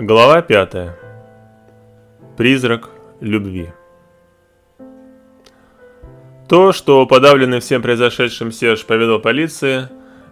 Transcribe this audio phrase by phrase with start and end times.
[0.00, 0.90] Глава 5.
[2.36, 2.88] Призрак
[3.20, 3.72] любви.
[6.48, 9.88] То, что подавленный всем произошедшим Серж поведал полиции,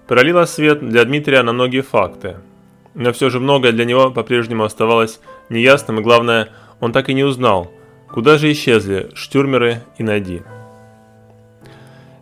[0.07, 2.37] пролило свет для Дмитрия на многие факты.
[2.95, 5.19] Но все же многое для него по-прежнему оставалось
[5.49, 7.73] неясным, и главное, он так и не узнал,
[8.09, 10.43] куда же исчезли штюрмеры и Нади.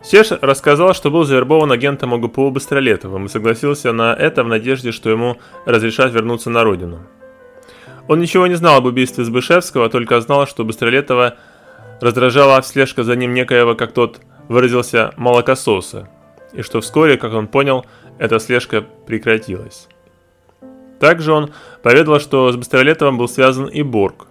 [0.03, 5.11] Серж рассказал, что был завербован агентом ОГПУ Быстролетовым и согласился на это в надежде, что
[5.11, 5.37] ему
[5.67, 7.01] разрешат вернуться на родину.
[8.07, 11.37] Он ничего не знал об убийстве Збышевского, только знал, что Быстролетова
[12.01, 16.09] раздражала слежка за ним некоего, как тот выразился, молокососа,
[16.53, 17.87] и что вскоре, как он понял,
[18.19, 19.89] эта слежка прекратилась.
[21.01, 21.51] Также он
[21.83, 24.27] поведал, что с Быстролетовым был связан и Борг,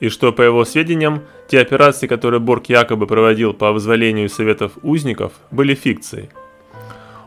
[0.00, 5.32] и что, по его сведениям, те операции, которые Борг якобы проводил по вызволению советов узников,
[5.52, 6.30] были фикцией.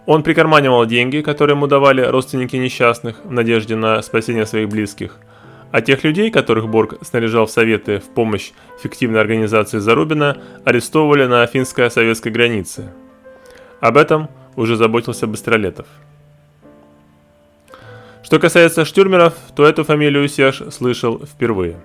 [0.05, 5.15] Он прикарманивал деньги, которые ему давали родственники несчастных в надежде на спасение своих близких–
[5.71, 11.45] а тех людей, которых Борг снаряжал в советы в помощь фиктивной организации Зарубина, арестовывали на
[11.45, 12.91] финско-советской границе.
[13.79, 15.87] Об этом уже заботился Быстролетов.
[18.23, 21.77] Что касается штюрмеров, то эту фамилию Серж слышал впервые.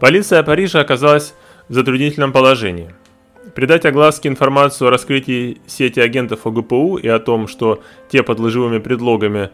[0.00, 1.34] Полиция Парижа оказалась
[1.68, 2.92] в затруднительном положении.
[3.54, 8.78] Придать огласке информацию о раскрытии сети агентов ОГПУ и о том, что те под лживыми
[8.78, 9.50] предлогами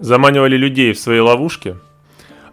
[0.00, 1.76] заманивали людей в свои ловушки,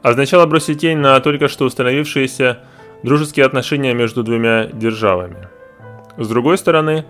[0.02, 2.60] означало бросить тень на только что установившиеся
[3.04, 5.48] дружеские отношения между двумя державами.
[6.18, 7.06] С другой стороны,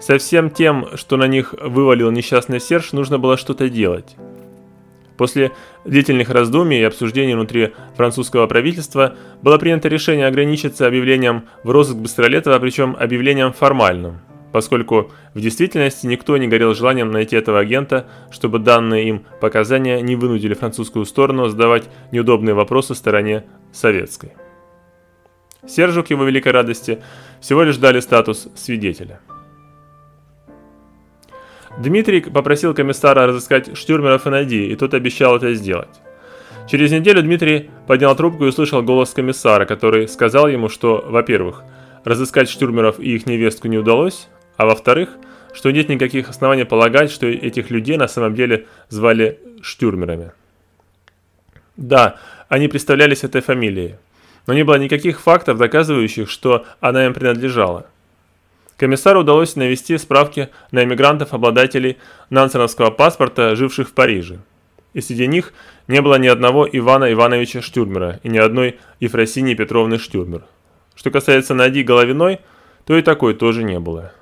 [0.00, 4.16] со всем тем, что на них вывалил несчастный Серж, нужно было что-то делать.
[5.16, 5.52] После
[5.84, 12.58] длительных раздумий и обсуждений внутри французского правительства было принято решение ограничиться объявлением в розыск Быстролетова,
[12.58, 14.20] причем объявлением формальным–
[14.52, 20.14] поскольку в действительности никто не горел желанием найти этого агента, чтобы данные им показания не
[20.14, 24.32] вынудили французскую сторону задавать неудобные вопросы стороне советской.
[25.66, 27.00] Сержу, к его великой радости,
[27.40, 29.20] всего лишь дали статус свидетеля.
[31.78, 36.02] Дмитрий попросил комиссара разыскать штюрмеров и найди, и тот обещал это сделать.
[36.68, 41.62] Через неделю Дмитрий поднял трубку и услышал голос комиссара, который сказал ему, что, во-первых,
[42.04, 45.10] разыскать штюрмеров и их невестку не удалось, а во-вторых,
[45.52, 50.32] что нет никаких оснований полагать, что этих людей на самом деле звали штюрмерами.
[51.76, 52.16] Да,
[52.48, 53.96] они представлялись этой фамилией,
[54.46, 57.86] но не было никаких фактов, доказывающих, что она им принадлежала.
[58.76, 61.98] Комиссару удалось навести справки на иммигрантов-обладателей
[62.30, 64.40] нансеновского паспорта, живших в Париже.
[64.92, 65.52] И среди них
[65.88, 70.42] не было ни одного Ивана Ивановича Штюрмера и ни одной Ефросинии Петровны Штюрмер.
[70.94, 72.40] Что касается Нади Головиной,
[72.84, 74.12] то и такой тоже не было.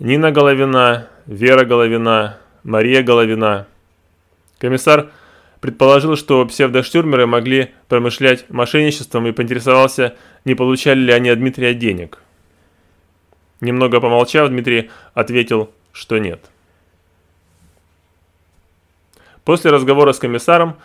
[0.00, 3.68] Нина Головина, Вера Головина, Мария Головина.
[4.58, 5.10] Комиссар
[5.60, 12.18] предположил, что псевдоштюрмеры могли промышлять мошенничеством и поинтересовался, не получали ли они от Дмитрия денег.
[13.60, 16.40] Немного помолчав, Дмитрий ответил, что нет.
[19.44, 20.76] После разговора с комиссаром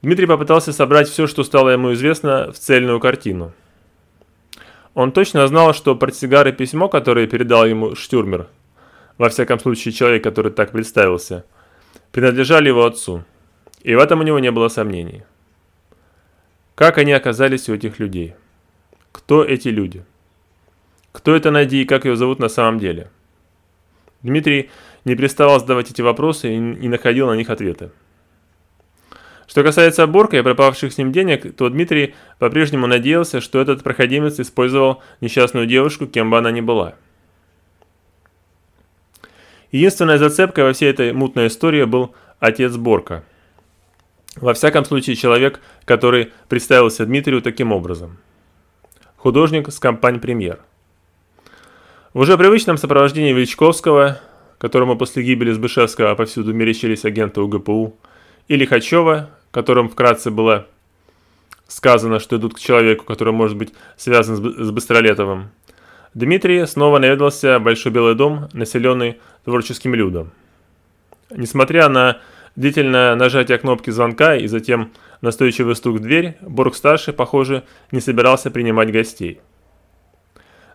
[0.00, 3.52] Дмитрий попытался собрать все, что стало ему известно, в цельную картину–
[4.94, 8.48] он точно знал, что портсигар и письмо, которое передал ему Штюрмер,
[9.18, 11.44] во всяком случае человек, который так представился,
[12.12, 13.24] принадлежали его отцу.
[13.82, 15.24] И в этом у него не было сомнений.
[16.74, 18.34] Как они оказались у этих людей?
[19.12, 20.04] Кто эти люди?
[21.12, 23.10] Кто это Нади и как ее зовут на самом деле?
[24.22, 24.70] Дмитрий
[25.04, 27.90] не переставал задавать эти вопросы и не находил на них ответы.
[29.54, 34.40] Что касается Борка и пропавших с ним денег, то Дмитрий по-прежнему надеялся, что этот проходимец
[34.40, 36.96] использовал несчастную девушку, кем бы она ни была.
[39.70, 43.22] Единственная зацепка во всей этой мутной истории был отец Борка.
[44.34, 48.18] Во всяком случае, человек, который представился Дмитрию таким образом.
[49.14, 50.58] Художник с компании «Премьер».
[52.12, 54.20] В уже привычном сопровождении Величковского,
[54.58, 57.96] которому после гибели Збышевского повсюду мерещились агенты УГПУ,
[58.48, 60.66] и Лихачева, которым вкратце было
[61.68, 65.50] сказано, что идут к человеку, который может быть связан с Быстролетовым,
[66.12, 70.32] Дмитрий снова наведался в Большой Белый дом, населенный творческим людом.
[71.30, 72.18] Несмотря на
[72.56, 74.90] длительное нажатие кнопки звонка и затем
[75.20, 77.62] настойчивый стук в дверь, Борг-старший, похоже,
[77.92, 79.40] не собирался принимать гостей.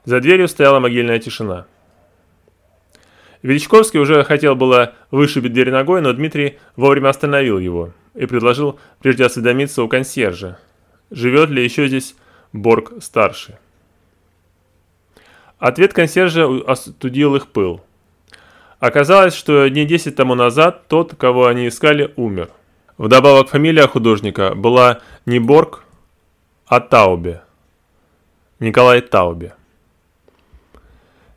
[0.06, 1.68] За дверью стояла могильная тишина.
[3.42, 9.26] Величковский уже хотел было вышибить дверь ногой, но Дмитрий вовремя остановил его и предложил прежде
[9.26, 10.60] осведомиться у консьержа,
[11.10, 12.16] живет ли еще здесь
[12.52, 13.56] Борг-старший.
[15.58, 17.82] Ответ консьержа остудил их пыл.
[18.80, 22.50] Оказалось, что дней 10 тому назад тот, кого они искали, умер.
[22.98, 25.86] Вдобавок фамилия художника была не Борг,
[26.68, 27.42] а Таубе.
[28.60, 29.54] Николай Таубе.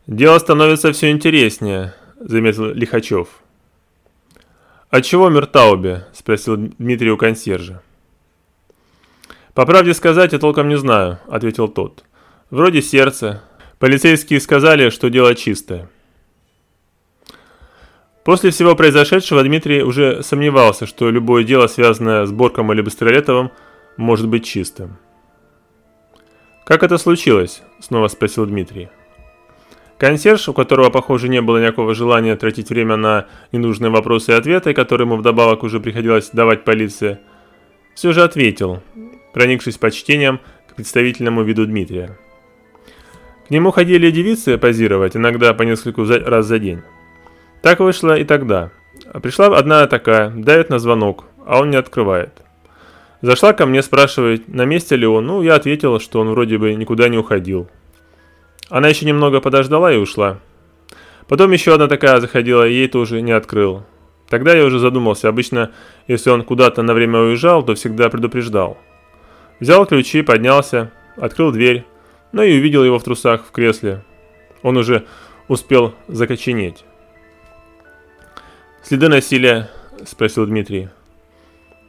[0.09, 3.42] «Дело становится все интереснее»,— заметил Лихачев.
[4.93, 7.81] «От чего мир Таубе?»— спросил Дмитрий у консьержа.
[9.55, 12.05] «По правде сказать, я толком не знаю»,— ответил тот.
[12.51, 13.43] «Вроде сердце.
[13.79, 15.89] Полицейские сказали, что дело чистое».
[18.23, 23.51] После всего произошедшего Дмитрий уже сомневался, что любое дело, связанное с Борком или Быстролетовым,
[23.97, 24.99] может быть чистым.
[26.67, 28.91] «Как это случилось?»– снова спросил Дмитрий.
[30.03, 34.75] Консьерж, у которого, похоже, не было никакого желания тратить время на ненужные вопросы и ответы,
[34.75, 37.21] которые ему вдобавок уже приходилось давать полиции,
[37.95, 38.83] все же ответил,
[39.33, 42.19] проникшись почтением к представительному виду Дмитрия.
[43.47, 46.83] К нему ходили девицы позировать, иногда по нескольку раз за день.
[47.63, 48.73] Так вышло и тогда.
[49.23, 52.43] Пришла одна такая, давит на звонок, а он не открывает.
[53.21, 55.27] Зашла ко мне, спрашивает, на месте ли он.
[55.27, 57.69] Ну, я ответил, что он вроде бы никуда не уходил.
[58.73, 60.39] Она еще немного подождала и ушла.
[61.29, 63.85] Потом еще одна такая заходила, ей тоже не открыл.
[64.31, 65.73] Тогда я уже задумался, обычно,
[66.09, 68.79] если он куда-то на время уезжал, то всегда предупреждал.
[69.61, 71.85] Взял ключи, поднялся, открыл дверь,
[72.33, 74.03] ну и увидел его в трусах в кресле.
[74.63, 75.05] Он уже
[75.49, 76.87] успел закоченеть.
[78.83, 79.71] «Следы насилия?»–
[80.07, 80.89] спросил Дмитрий.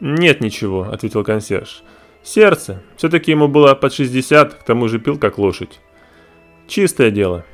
[0.01, 1.81] «Нет ничего»,– ответил консьерж.
[2.23, 2.83] «Сердце.
[2.97, 5.79] Все-таки ему было под 60, к тому же пил как лошадь.
[6.67, 7.45] Чистое дело».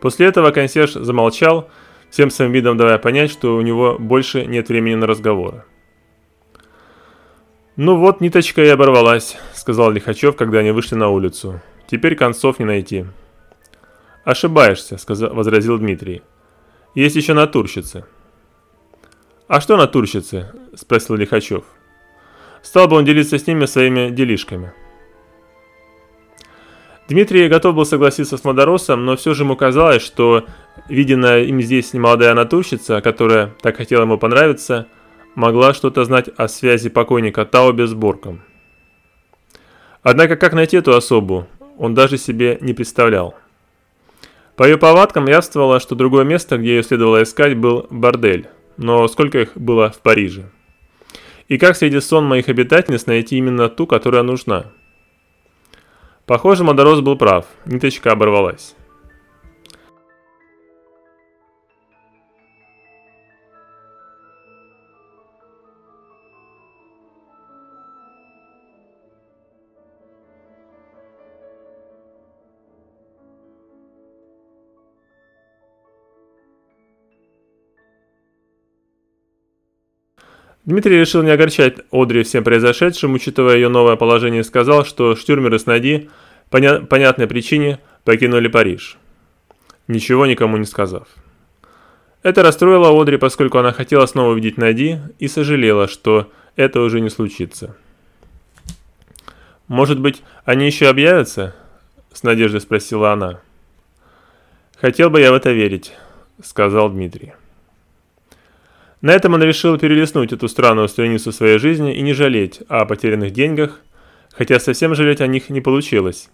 [0.00, 1.68] После этого консьерж замолчал,
[2.10, 5.64] всем своим видом давая понять, что у него больше нет времени на разговоры.
[7.76, 11.60] «Ну вот, ниточка и оборвалась»,— сказал Лихачев, когда они вышли на улицу.
[11.86, 13.06] «Теперь концов не найти».
[14.24, 16.22] «Ошибаешься»,— возразил Дмитрий.
[16.94, 18.04] «Есть еще натурщицы».
[19.46, 21.64] «А что натурщицы?»– спросил Лихачев.
[22.62, 24.72] Стал бы он делиться с ними своими делишками.
[27.08, 30.44] Дмитрий готов был согласиться с Модоросом, но все же ему казалось, что
[30.88, 34.86] виденная им здесь немолодая натурщица, которая так хотела ему понравиться,
[35.34, 38.42] могла что-то знать о связи покойника Тауби с Борком.
[40.02, 41.46] Однако как найти эту особу,
[41.78, 43.34] он даже себе не представлял.
[44.56, 49.40] По ее повадкам явствовало, что другое место, где ее следовало искать, был бордель но сколько
[49.40, 50.50] их было в Париже?
[51.48, 54.66] И как среди сон моих обитательниц найти именно ту, которая нужна?
[56.26, 58.75] Похоже, Модорос был прав, ниточка оборвалась.
[80.66, 85.54] Дмитрий решил не огорчать Одри всем произошедшим, учитывая ее новое положение, и сказал, что Штюрмер
[85.54, 86.10] и Снади
[86.50, 88.98] по поня понятной причине покинули Париж,
[89.86, 91.06] ничего никому не сказав.
[92.24, 97.10] Это расстроило Одри, поскольку она хотела снова увидеть Нади и сожалела, что это уже не
[97.10, 97.76] случится.
[99.68, 101.54] «Может быть, они еще объявятся?»–
[102.12, 103.40] с надеждой спросила она.
[104.80, 105.92] «Хотел бы я в это верить»,–
[106.42, 107.34] сказал Дмитрий.
[109.06, 113.30] На этом он решил перелистнуть эту странную страницу своей жизни и не жалеть о потерянных
[113.30, 113.78] деньгах,
[114.32, 116.28] хотя совсем жалеть о них не получилось,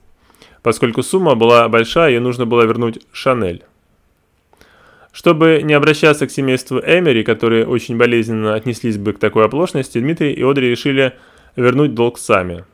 [0.62, 3.62] поскольку сумма была большая и нужно было вернуть Шанель.
[5.12, 10.32] Чтобы не обращаться к семейству Эмери, которые очень болезненно отнеслись бы к такой оплошности, Дмитрий
[10.32, 11.12] и Одри решили
[11.56, 12.64] вернуть долг сами.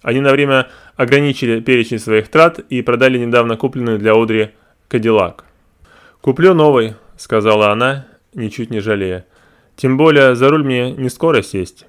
[0.00, 4.50] Они на время ограничили перечень своих трат и продали недавно купленный для Одри
[4.86, 5.44] Кадиллак.
[6.20, 9.26] «Куплю новый»,— сказала она, ничуть не жалея.
[9.76, 11.86] Тем более за руль мне не скоро сесть.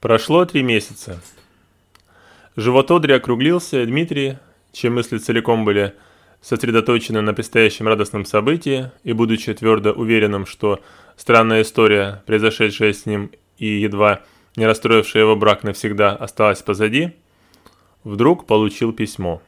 [0.00, 1.20] Прошло три месяца.
[2.56, 4.36] Живот Одри округлился, Дмитрий,
[4.72, 5.94] чьи мысли целиком были
[6.40, 10.80] сосредоточены на предстоящем радостном событии, и будучи твердо уверенным, что
[11.16, 14.22] странная история, произошедшая с ним и едва
[14.56, 17.12] не расстроившая его брак навсегда, осталась позади,
[18.04, 19.40] вдруг получил письмо.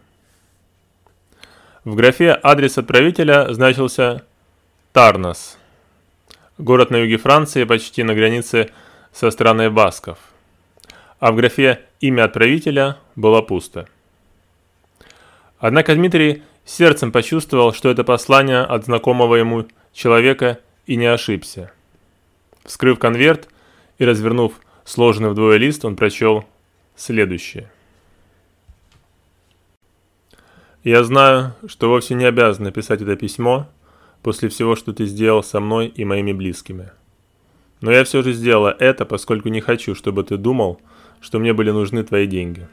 [1.85, 4.25] В графе «Адрес отправителя» значился
[4.93, 5.59] Тарнос,
[6.57, 8.71] город на юге Франции, почти на границе
[9.13, 10.17] со страной Басков.
[11.21, 13.87] А в графе «Имя отправителя» было пусто.
[15.59, 21.71] Однако Дмитрий сердцем почувствовал, что это послание от знакомого ему человека и не ошибся.
[22.65, 23.51] Вскрыв конверт
[23.99, 24.55] и развернув
[24.87, 26.47] сложенный вдвое лист, он прочел
[26.97, 27.71] следующее.
[30.85, 33.67] Я знаю, что вовсе не обязан написать это письмо,
[34.23, 36.93] после всего, что ты сделал со мной и моими близкими.
[37.81, 40.79] Но я все же сделала это, поскольку не хочу, чтобы ты думал,
[41.23, 42.69] что мне были нужны твои деньги.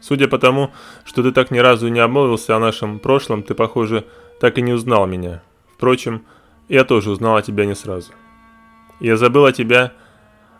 [0.00, 0.72] Судя по тому,
[1.04, 4.04] что ты так ни разу не обмолвился о нашем прошлом, ты, похоже,
[4.40, 5.42] так и не узнал меня.
[5.76, 6.24] Впрочем,
[6.68, 8.10] я тоже узнал о тебя не сразу.
[8.98, 9.92] Я забыл о тебя,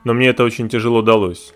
[0.05, 1.55] но мне это очень тяжело далось.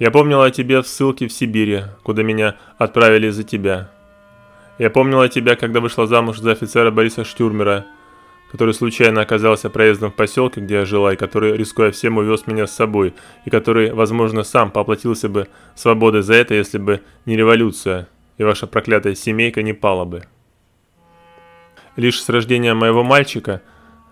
[0.00, 3.90] Я помнил о тебе в ссылке в Сибири, куда меня отправили за тебя.
[4.78, 7.84] Я помнил о тебя, когда вышла замуж за офицера Бориса Штюрмера,
[8.50, 12.66] который случайно оказался проездом в поселке, где я жила, и который, рискуя всем, увез меня
[12.66, 13.12] с собой,
[13.44, 18.66] и который, возможно, сам поплатился бы свободой за это, если бы не революция, и ваша
[18.66, 20.22] проклятая семейка не пала бы.
[21.96, 23.60] Лишь с рождения моего мальчика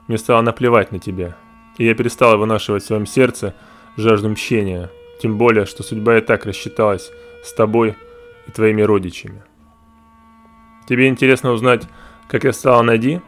[0.07, 1.35] мне стало наплевать на тебя,
[1.79, 3.55] и я перестала вынашивать в своем сердце
[3.97, 7.11] жажду мщения, тем более, что судьба и так рассчиталась
[7.45, 7.97] с тобой
[8.47, 9.43] и твоими родичами.
[10.89, 11.87] Тебе интересно узнать,
[12.29, 13.21] как я стала Нади?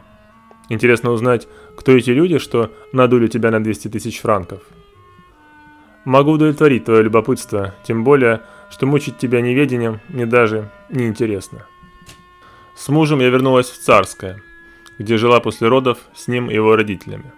[0.69, 4.61] Интересно узнать, кто эти люди, что надули тебя на 200 тысяч франков?
[6.05, 11.67] Могу удовлетворить твое любопытство, тем более, что мучить тебя неведением мне даже не интересно.
[12.75, 14.41] С мужем я вернулась в Царское,
[14.97, 17.31] где жила после родов с ним и его родителями.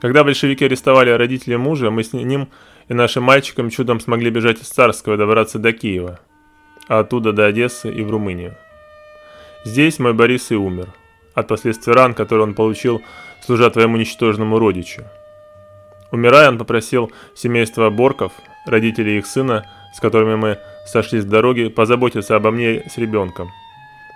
[0.00, 2.48] Когда большевики арестовали родителей мужа, мы с ним
[2.88, 6.20] и нашим мальчиком чудом смогли бежать из Царского и добраться до Киева,
[6.88, 8.56] а оттуда до Одессы и в Румынию.
[9.64, 10.88] Здесь мой Борис и умер,
[11.34, 13.02] от последствий ран, которые он получил,
[13.44, 15.02] служа твоему ничтожному родичу.
[16.10, 18.32] Умирая, он попросил семейство Борков,
[18.66, 23.50] родителей их сына, с которыми мы сошлись в дороге, позаботиться обо мне с ребенком–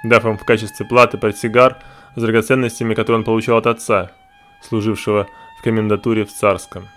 [0.02, 1.79] дав им в качестве платы портсигар
[2.17, 4.12] с драгоценностями, которые он получал от отца,
[4.61, 6.88] служившего в комендатуре в Царском.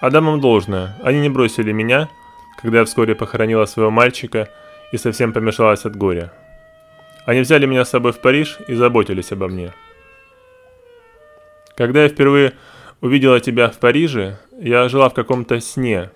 [0.00, 2.08] Отдам им должное, они не бросили меня,
[2.60, 4.48] когда я вскоре похоронила своего мальчика
[4.92, 6.32] и совсем помешалась от горя.
[7.24, 9.72] Они взяли меня с собой в Париж и заботились обо мне.
[11.76, 12.52] Когда я впервые
[13.00, 16.10] увидела тебя в Париже, я жила в каком-то сне,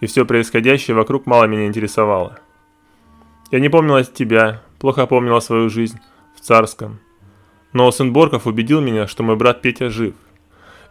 [0.00, 2.38] и все происходящее вокруг мало меня интересовало.
[3.50, 5.98] Я не помнила тебя, плохо помнила свою жизнь
[6.34, 6.98] в Царском.
[7.72, 10.14] Но сын Борков убедил меня, что мой брат Петя жив,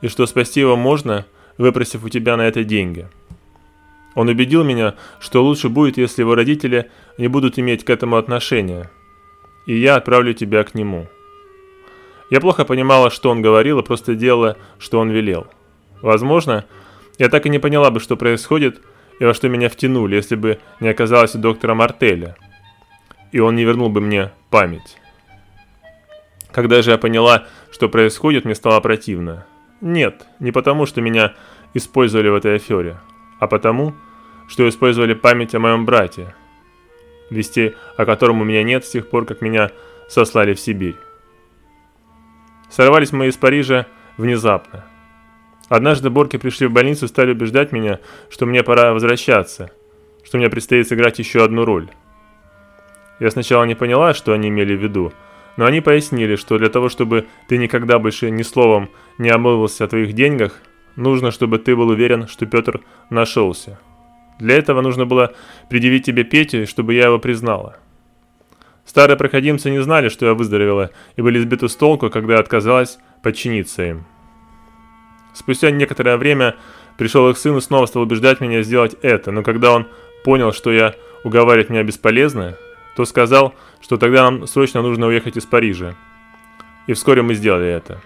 [0.02, 1.26] и что спасти его можно,
[1.58, 3.08] выпросив у тебя на это деньги.
[4.16, 8.90] Он убедил меня, что лучше будет, если его родители не будут иметь к этому отношения,
[9.66, 11.08] и я отправлю тебя к нему.
[12.30, 15.48] Я плохо понимала, что он говорил, и просто делала, что он велел.
[16.02, 16.66] Возможно,
[17.18, 18.82] я так и не поняла бы, что происходит,
[19.20, 22.36] и во что меня втянули, если бы не оказалось у доктора Мартеля–
[23.32, 24.98] и он не вернул бы мне память.
[26.52, 29.46] Когда же я поняла, что происходит, мне стало противно.
[29.82, 31.34] Нет, не потому, что меня
[31.74, 33.00] использовали в этой афере,
[33.40, 33.96] а потому,
[34.48, 36.36] что использовали память о моем брате,
[37.32, 39.72] вести о котором у меня нет с тех пор, как меня
[40.08, 40.98] сослали в Сибирь.
[42.70, 44.86] Сорвались мы из Парижа внезапно.
[45.68, 49.72] Однажды Борки пришли в больницу и стали убеждать меня, что мне пора возвращаться,
[50.24, 51.90] что мне предстоит сыграть еще одну роль.
[53.20, 55.14] Я сначала не поняла, что они имели в виду,
[55.62, 58.90] но они пояснили, что для того, чтобы ты никогда больше ни словом
[59.20, 60.60] не обмолвился о твоих деньгах,
[60.96, 63.80] нужно, чтобы ты был уверен, что Петр нашелся.
[64.40, 65.36] Для этого нужно было
[65.70, 67.78] предъявить тебе Петю, чтобы я его признала.
[68.86, 73.84] Старые проходимцы не знали, что я выздоровела, и были сбиты с толку, когда отказалась подчиниться
[73.84, 74.06] им.
[75.36, 76.56] Спустя некоторое время
[76.98, 79.86] пришел их сын и снова стал убеждать меня сделать это, но когда он
[80.24, 82.58] понял, что я уговаривать меня бесполезно,
[82.96, 85.96] то сказал, что тогда нам срочно нужно уехать из Парижа.
[86.88, 88.02] И вскоре мы сделали это.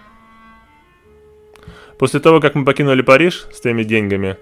[1.98, 4.36] После того, как мы покинули Париж с теми деньгами,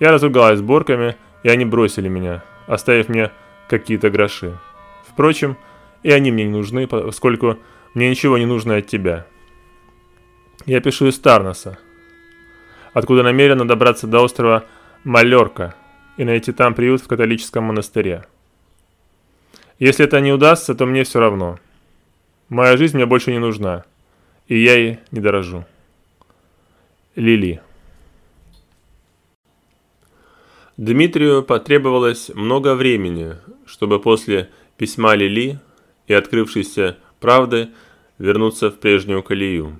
[0.00, 3.30] я разругалась с Борками, и они бросили меня, оставив мне
[3.68, 4.58] какие-то гроши.
[5.08, 5.56] Впрочем,
[6.02, 7.58] и они мне не нужны, поскольку
[7.94, 9.26] мне ничего не нужно от тебя.
[10.66, 11.78] Я пишу из Тарноса,
[12.92, 14.64] откуда намерена добраться до острова
[15.04, 15.74] Малерка
[16.16, 18.24] и найти там приют в католическом монастыре.
[19.78, 21.58] Если это не удастся, то мне все равно.
[22.48, 23.84] Моя жизнь мне больше не нужна,
[24.48, 25.66] и я ей не дорожу.
[27.14, 27.60] Лили.
[30.78, 35.58] Дмитрию потребовалось много времени, чтобы после письма Лили
[36.06, 37.68] и открывшейся правды
[38.18, 39.78] вернуться в прежнюю колею.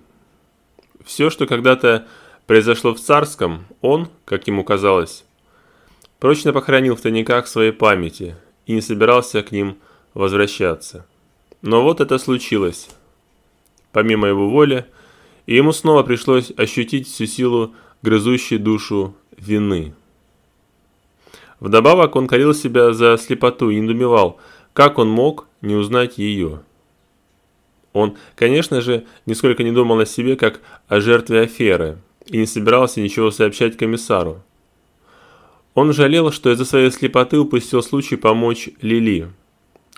[1.05, 2.07] Все, что когда-то
[2.47, 5.25] произошло в Царском, он, как ему казалось,
[6.19, 9.76] прочно похоронил в тайниках своей памяти и не собирался к ним
[10.14, 11.06] возвращаться.
[11.62, 12.88] Но вот это случилось.
[13.92, 14.87] Помимо его воли,
[15.46, 19.94] и ему снова пришлось ощутить всю силу грызущей душу вины.
[21.61, 24.38] Вдобавок он корил себя за слепоту и недумевал,
[24.73, 26.61] как он мог не узнать ее.
[27.92, 31.96] Он, конечно же, нисколько не думал о себе как о жертве аферы
[32.26, 34.42] и не собирался ничего сообщать комиссару.
[35.76, 39.28] Он жалел, что из-за своей слепоты упустил случай помочь Лили.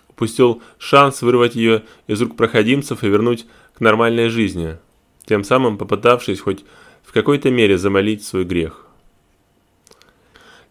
[0.08, 4.78] Упустил шанс вырвать ее из рук проходимцев и вернуть к нормальной жизни,
[5.24, 6.64] тем самым попытавшись хоть
[7.04, 8.86] в какой-то мере замолить свой грех.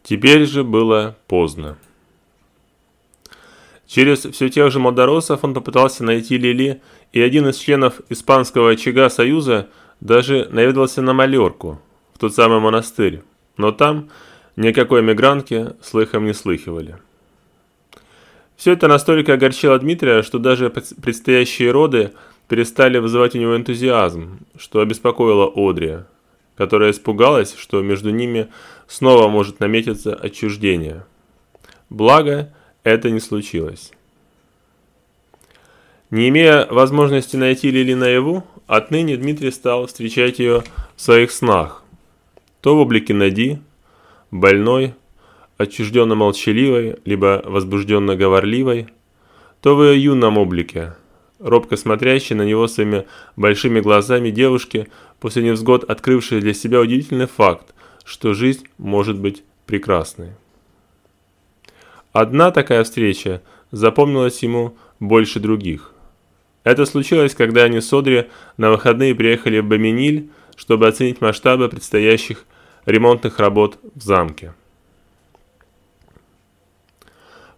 [0.04, 1.78] Теперь же было поздно.
[3.88, 6.82] Через все тех же молдоросов он попытался найти Лили,
[7.14, 9.70] и один из членов Испанского очага Союза
[10.02, 11.80] даже наведался на Малерку,
[12.14, 13.22] в тот самый монастырь,
[13.56, 14.10] но там
[14.58, 16.98] никакой эмигрантки слыхом не слыхивали.
[18.58, 22.12] Все это настолько огорчило Дмитрия, что даже предстоящие роды
[22.50, 26.00] перестали вызывать у него энтузиазм, что обеспокоило Одри,
[26.58, 28.48] которая испугалась, что между ними
[28.88, 31.06] снова может наметиться отчуждение.
[31.90, 32.52] Благо,
[32.84, 33.92] это не случилось.
[36.10, 40.64] Не имея возможности найти Лили наяву, отныне Дмитрий стал встречать ее
[40.96, 41.84] в своих снах.
[42.62, 43.60] То в облике Нади,
[44.32, 44.94] больной,
[45.58, 48.88] отчужденно молчаливой, либо возбужденно говорливой,
[49.62, 50.94] то в ее юном облике,
[51.40, 53.06] робко смотрящей на него своими
[53.36, 54.88] большими глазами девушки,
[55.20, 60.30] после невзгод открывшей для себя удивительный факт, что жизнь может быть прекрасной.
[62.14, 63.42] Одна такая встреча
[63.72, 65.92] запомнилась ему больше других.
[66.64, 68.26] Это случилось, когда они с Одри
[68.58, 72.46] на выходные приехали в Баминиль, чтобы оценить масштабы предстоящих
[72.88, 74.54] ремонтных работ в замке.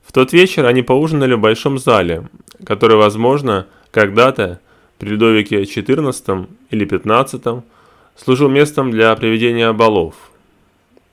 [0.04, 2.28] В тот вечер они поужинали в большом зале,
[2.66, 4.60] который, возможно, когда-то
[4.98, 7.62] при Людовике XIV или XV
[8.18, 10.16] служил местом для проведения балов.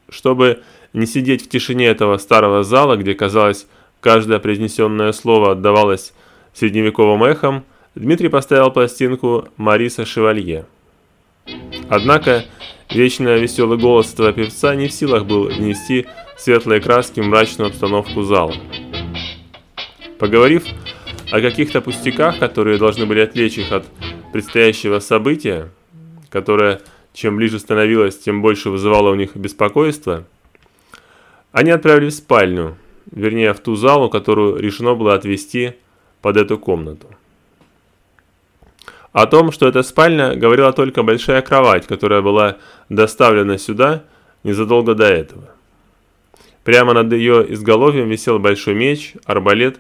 [0.09, 0.63] Чтобы
[0.95, 3.67] не сидеть в тишине этого старого зала, где, казалось,
[4.01, 6.15] каждое произнесенное слово отдавалось
[6.55, 10.65] средневековым эхом, Дмитрий поставил пластинку Мариса Шевалье.
[11.89, 12.45] Однако
[12.91, 18.23] вечно веселый голос этого певца не в силах был внести светлые краски в мрачную обстановку
[18.23, 18.55] зала.
[20.19, 20.65] Поговорив
[21.31, 23.87] о каких-то пустяках, которые должны были отвлечь их от
[24.33, 25.71] предстоящего события,
[26.31, 26.81] которое
[27.13, 30.25] чем ближе становилось, тем больше вызывало у них беспокойство,
[31.53, 32.77] они отправились в спальню,
[33.11, 35.73] вернее в ту залу, которую решено было отвести
[36.21, 37.16] под эту комнату.
[39.17, 42.59] О том, что это спальня, говорила только большая кровать, которая была
[42.91, 44.05] доставлена сюда
[44.45, 45.49] незадолго до этого.
[46.65, 49.79] Прямо над ее изголовьем висел большой меч, арбалет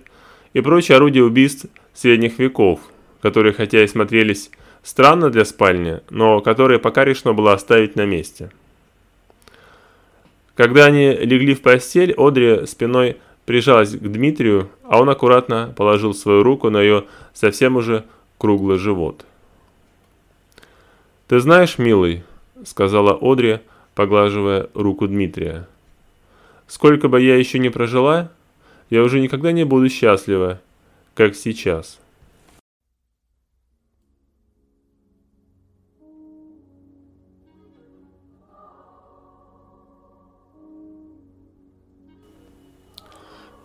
[0.55, 2.81] и прочие орудия убийств средних веков,
[3.20, 4.51] которые хотя и смотрелись
[4.83, 8.51] странно для спальни, но которые пока решено было оставить на месте.
[10.55, 16.42] Когда они легли в постель, Одри спиной прижалась к Дмитрию, а он аккуратно положил свою
[16.42, 18.05] руку на ее совсем уже
[18.38, 19.25] круглый живот.
[21.29, 22.22] «Ты знаешь, милый»,—
[22.64, 23.61] сказала Одри,
[23.94, 25.66] поглаживая руку Дмитрия,—
[26.68, 28.31] «сколько бы я еще не прожила,
[28.90, 30.61] я уже никогда не буду счастлива,
[31.14, 31.99] как сейчас».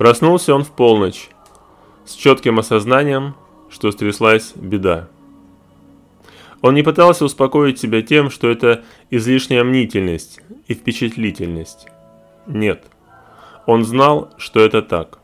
[0.01, 1.29] Проснулся он в полночь,
[2.05, 3.35] с четким осознанием,
[3.71, 5.07] что стряслась беда.
[6.61, 11.87] Он не пытался успокоить себя тем, что это излишняя мнительность и впечатлительность.
[12.45, 12.83] Нет.
[13.65, 15.17] Он знал, что это так.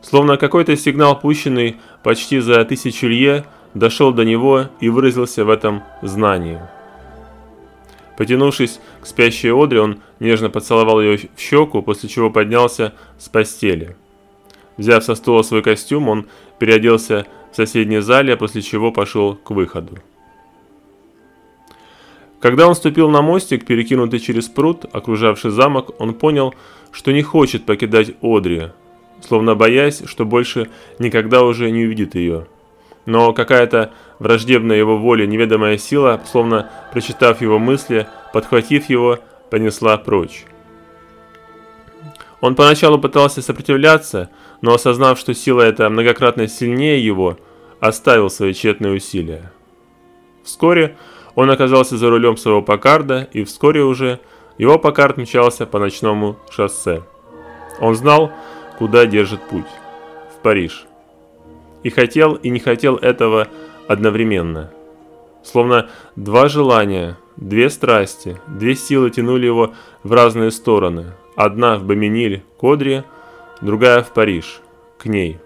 [0.00, 5.82] Словно какой-то сигнал, пущенный почти за тысячу лье, дошел до него и выразился в этом
[6.02, 6.60] знании–
[8.16, 13.96] Потянувшись к спящей Одре, он нежно поцеловал ее в щеку, после чего поднялся с постели.
[14.76, 16.26] Взяв со стула свой костюм, он
[16.58, 19.98] переоделся в соседней зале, после чего пошел к выходу.
[22.40, 26.54] Когда он ступил на мостик, перекинутый через пруд, окружавший замок, он понял,
[26.92, 28.68] что не хочет покидать Одри,
[29.26, 32.46] словно боясь, что больше никогда уже не увидит ее
[33.06, 40.44] но какая-то враждебная его воле неведомая сила, словно прочитав его мысли, подхватив его, понесла прочь.
[42.40, 44.28] Он поначалу пытался сопротивляться,
[44.66, 47.38] но осознав, что сила эта многократно сильнее его,
[47.78, 49.52] оставил свои тщетные усилия.
[50.42, 50.96] Вскоре
[51.36, 54.18] он оказался за рулем своего Покарда, и вскоре уже
[54.58, 57.04] его Покард мчался по ночному шоссе.
[57.78, 58.32] Он знал,
[58.76, 59.68] куда держит путь–
[60.36, 60.86] в Париж
[61.84, 63.46] и хотел и не хотел этого
[63.86, 64.72] одновременно.
[65.44, 71.12] Словно два желания, две страсти, две силы тянули его в разные стороны.
[71.36, 73.04] Одна в Баминиль, Кодри,
[73.60, 74.60] другая в Париж,
[74.98, 75.38] к ней.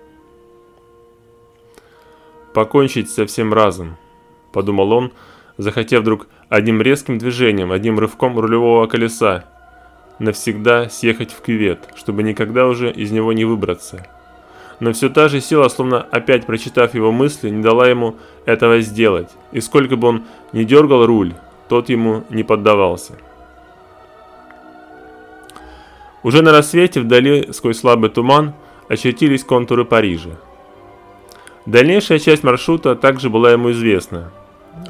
[2.53, 3.97] покончить со всем разом,
[4.53, 5.13] подумал он,
[5.57, 9.45] захотев вдруг одним резким движением, одним рывком рулевого колеса
[10.19, 14.07] навсегда съехать в кювет, чтобы никогда уже из него не выбраться.
[14.81, 19.31] Но все та же сила, словно опять прочитав его мысли, не дала ему этого сделать,
[19.53, 21.35] и сколько бы он ни дергал руль,
[21.69, 23.15] тот ему не поддавался.
[26.23, 28.53] Уже на рассвете вдали сквозь слабый туман
[28.89, 30.31] очертились контуры Парижа.
[31.67, 34.33] Дальнейшая часть маршрута также была ему известна.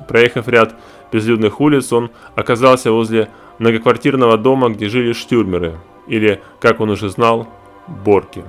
[0.08, 0.74] Проехав ряд
[1.12, 7.48] безлюдных улиц, он оказался возле многоквартирного дома, где жили штюрмеры, или, как он уже знал,
[7.86, 8.44] Борки.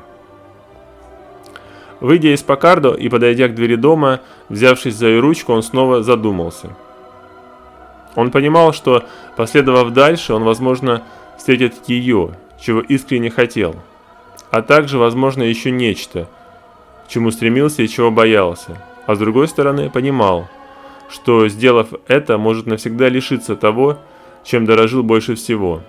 [1.99, 6.75] Выйдя из Покардо и подойдя к двери дома, взявшись за ее ручку, он снова задумался.
[8.15, 9.03] Он понимал, что,
[9.37, 11.03] последовав дальше, он, возможно,
[11.37, 13.75] встретит ее, чего искренне хотел,
[14.51, 16.29] а также, возможно, еще нечто,
[17.05, 20.47] к чему стремился и чего боялся, а с другой стороны, понимал,
[21.09, 23.97] что, сделав это, может навсегда лишиться того,
[24.43, 25.81] чем дорожил больше всего.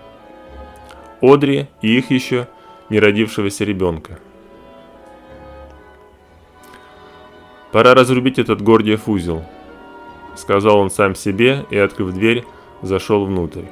[1.21, 2.47] Одри и их еще
[2.89, 4.19] не родившегося ребенка.
[7.71, 9.43] «Пора разрубить этот Гордиев узел»,—
[10.35, 12.43] сказал он сам себе и, открыв дверь,
[12.81, 13.63] зашел внутрь.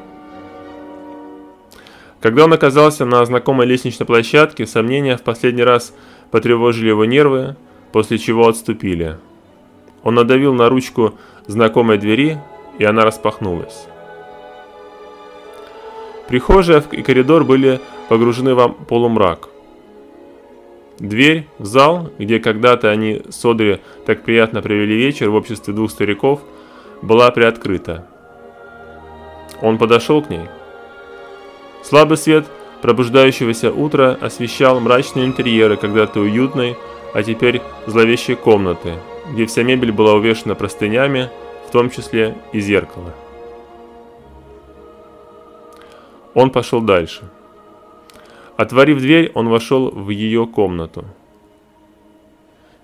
[2.21, 5.93] Когда он оказался на знакомой лестничной площадке, сомнения в последний раз
[6.29, 7.55] потревожили его нервы,
[7.91, 9.17] после чего отступили.
[10.03, 11.15] Он надавил на ручку
[11.47, 12.39] знакомой двери,
[12.77, 13.87] и она распахнулась.
[16.27, 19.49] Прихожая и коридор были погружены в полумрак.
[20.99, 25.89] Дверь в зал, где когда-то они с Одри так приятно провели вечер в обществе двух
[25.89, 26.41] стариков,
[27.01, 28.07] была приоткрыта.
[29.61, 30.47] Он подошел к ней.
[31.83, 32.45] Слабый свет
[32.81, 36.77] пробуждающегося утра освещал мрачные интерьеры когда-то уютной,
[37.13, 38.95] а теперь зловещей комнаты,
[39.31, 41.29] где вся мебель была увешана простынями,
[41.67, 43.13] в том числе и зеркало.
[46.33, 47.23] Он пошел дальше.
[48.57, 51.05] Отворив дверь, он вошел в ее комнату.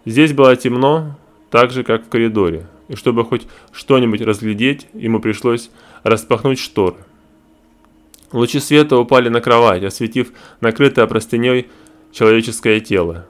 [0.06, 1.16] Здесь было темно,
[1.50, 5.70] так же, как в коридоре, и чтобы хоть что-нибудь разглядеть, ему пришлось
[6.04, 6.98] распахнуть шторы.
[8.34, 11.68] Лучи света упали на кровать, осветив накрытое простыней
[12.12, 13.26] человеческое тело.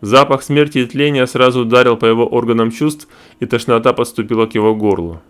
[0.00, 3.06] Запах смерти и тления сразу ударил по его органам чувств,
[3.38, 5.20] и тошнота подступила к его горлу.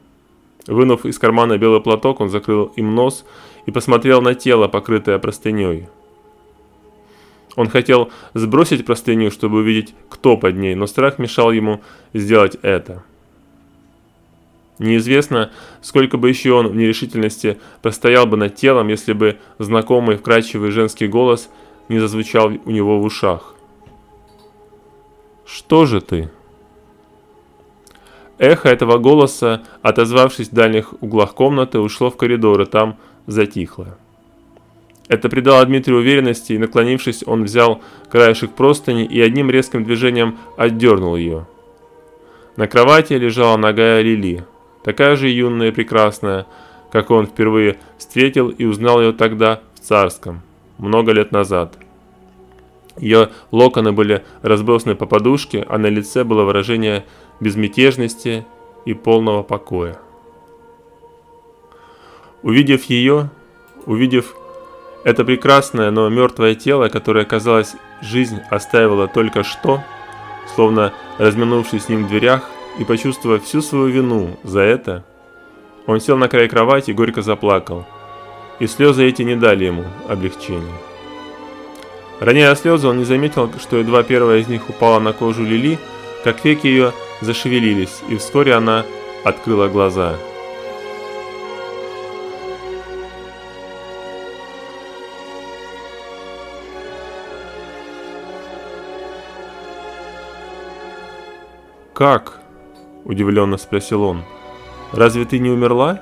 [0.66, 3.24] Вынув из кармана белый платок, он закрыл им нос
[3.66, 5.88] и посмотрел на тело, покрытое простыней.
[7.56, 11.82] Он хотел сбросить простыню, чтобы увидеть, кто под ней, но страх мешал ему
[12.14, 13.02] сделать это.
[14.80, 15.50] Неизвестно,
[15.82, 21.06] сколько бы еще он в нерешительности простоял бы над телом, если бы знакомый вкрадчивый женский
[21.06, 21.50] голос
[21.90, 23.54] не зазвучал у него в ушах.
[25.44, 26.30] «Что же ты?»
[28.38, 33.98] Эхо этого голоса, отозвавшись в дальних углах комнаты, ушло в коридор и там затихло.
[35.08, 41.16] Это придало Дмитрию уверенности, и наклонившись, он взял краешек простыни и одним резким движением отдернул
[41.16, 41.46] ее.
[42.56, 44.46] На кровати лежала ногая Лили,
[44.82, 46.46] такая же юная и прекрасная,
[46.90, 50.42] как он впервые встретил и узнал ее тогда в Царском,
[50.78, 51.76] много лет назад.
[52.96, 57.04] Ее локоны были разбросаны по подушке, а на лице было выражение
[57.40, 58.44] безмятежности
[58.84, 59.98] и полного покоя.
[62.42, 63.30] Увидев ее,
[63.86, 64.34] увидев
[65.04, 69.82] это прекрасное, но мертвое тело, которое, казалось, жизнь оставила только что,
[70.54, 75.04] словно разминувшись с ним в дверях и почувствовав всю свою вину за это,
[75.86, 77.84] он сел на край кровати и горько заплакал,
[78.58, 80.72] и слезы эти не дали ему облегчения.
[82.20, 85.78] Роняя слезы, он не заметил, что едва первая из них упала на кожу Лили,
[86.24, 88.86] как веки ее зашевелились, и вскоре она
[89.24, 90.16] открыла глаза.
[101.92, 102.39] «Как?»–
[103.04, 104.22] удивленно спросил он.
[104.92, 106.00] «Разве ты не умерла?»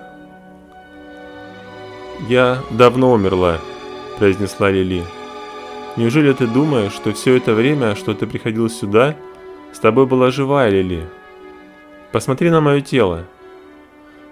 [2.29, 3.59] «Я давно умерла»,–
[4.19, 5.05] произнесла Лили.
[5.97, 9.15] «Неужели ты думаешь, что все это время, что ты приходил сюда–
[9.73, 11.09] с тобой была живая Лили.
[12.13, 13.27] Посмотри на мое тело.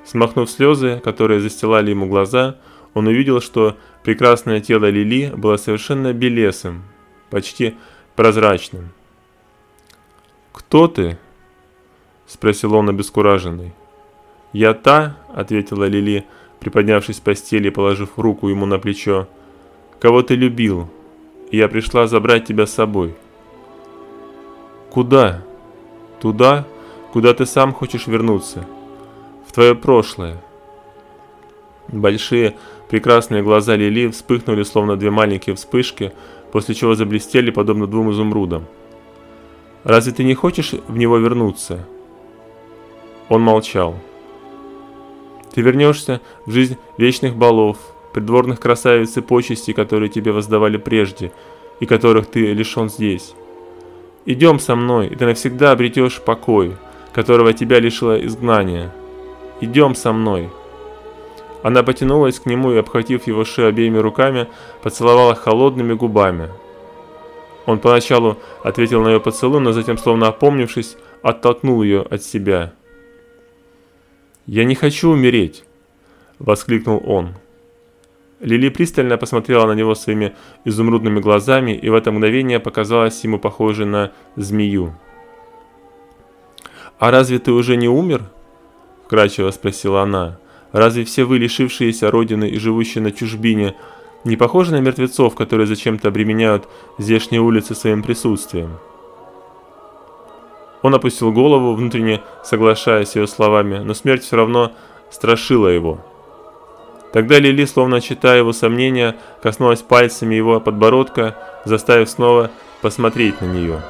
[0.04, 2.56] Смахнув слезы, которые застилали ему глаза,
[2.94, 6.84] он увидел, что прекрасное тело Лили было совершенно белесым,
[7.30, 7.76] почти
[8.14, 8.90] прозрачным.
[10.52, 11.18] «Кто ты?»–
[12.26, 13.72] спросил он обескураженный.
[14.52, 16.24] «Я та»,– ответила Лили,
[16.60, 19.28] приподнявшись с постели и положив руку ему на плечо,–
[20.00, 20.88] «кого ты любил,
[21.50, 23.14] и я пришла забрать тебя с собой».
[24.90, 25.42] «Куда?»
[26.20, 26.66] Туда,
[27.12, 28.66] куда ты сам хочешь вернуться.
[29.46, 30.42] В твое прошлое.
[31.88, 32.56] Большие,
[32.88, 36.12] прекрасные глаза Лили вспыхнули, словно две маленькие вспышки,
[36.52, 38.64] после чего заблестели, подобно двум изумрудам.
[39.84, 41.86] «Разве ты не хочешь в него вернуться?»
[43.28, 43.96] Он молчал.
[45.52, 47.78] «Ты вернешься в жизнь вечных балов,
[48.12, 51.32] придворных красавиц и почестей, которые тебе воздавали прежде,
[51.80, 53.34] и которых ты лишен здесь.
[54.26, 56.76] Идем со мной, и ты навсегда обретешь покой,
[57.12, 58.92] которого тебя лишило изгнание.
[59.60, 60.50] Идем со мной».
[61.62, 64.46] Она потянулась к нему и, обхватив его шею обеими руками,
[64.82, 66.50] поцеловала холодными губами.
[67.64, 72.72] Он поначалу ответил на ее поцелуй, но затем, словно опомнившись, оттолкнул ее от себя.
[74.46, 75.64] «Я не хочу умереть!»–
[76.38, 77.34] воскликнул он.
[78.40, 83.86] Лили пристально посмотрела на него своими изумрудными глазами и в это мгновение показалась ему похожей
[83.86, 84.94] на змею.
[86.98, 88.22] «А разве ты уже не умер?»–
[89.06, 90.38] вкрадчиво спросила она.
[90.76, 93.74] Разве все вы, лишившиеся родины и живущие на чужбине,
[94.24, 98.76] не похожи на мертвецов, которые зачем-то обременяют здешние улицы своим присутствием?
[100.86, 104.70] Он опустил голову, внутренне соглашаясь с ее словами, но смерть все равно
[105.10, 105.98] страшила его.
[107.12, 113.82] Тогда Лили, словно читая его сомнения, коснулась пальцами его подбородка, заставив снова посмотреть на нее.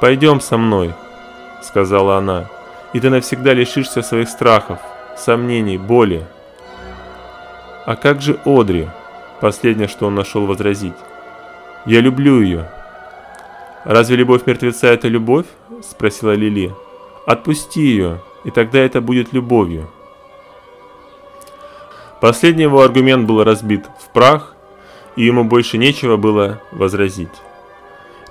[0.00, 0.94] «Пойдем со мной»,—
[1.62, 2.50] сказала она,—
[2.92, 4.80] «и ты навсегда лишишься своих страхов,
[5.16, 6.26] сомнений, боли.
[7.86, 8.88] А как же Одри?
[9.40, 10.98] Последнее, что он нашел возразить.
[11.86, 12.66] Я люблю ее.
[13.84, 15.46] Разве любовь мертвеца это любовь?
[15.82, 16.72] Спросила Лили.
[17.26, 19.88] Отпусти ее, и тогда это будет любовью.
[22.20, 24.54] Последний его аргумент был разбит в прах,
[25.16, 27.42] и ему больше нечего было возразить.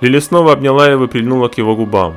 [0.00, 2.14] Лили снова обняла его и прильнула к его губам.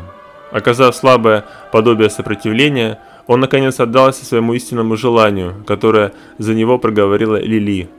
[0.51, 7.89] Оказав слабое подобие сопротивления, он наконец отдался своему истинному желанию, которое за него проговорила Лили,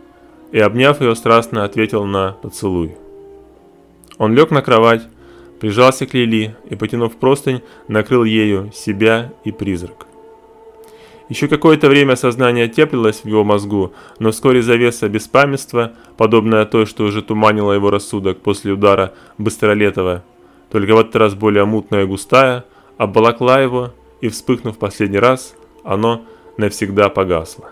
[0.53, 2.97] и, обняв ее, страстно ответил на поцелуй.
[4.19, 5.03] Он лег на кровать,
[5.61, 10.07] прижался к Лили и, потянув простынь, накрыл ею себя и призрак.
[11.29, 17.05] Еще какое-то время сознание теплилось в его мозгу, но вскоре завеса беспамятства, подобная той, что
[17.05, 20.23] уже туманила его рассудок после удара Быстролетова,
[20.71, 22.65] только в этот раз более мутная и густая,
[22.97, 26.23] обволокла его и, вспыхнув последний раз, оно
[26.59, 27.71] навсегда погасло.